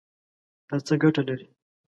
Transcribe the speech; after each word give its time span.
دا 0.67 0.75
څه 0.87 0.93
ګټه 1.01 1.21
لري؟ 1.27 1.47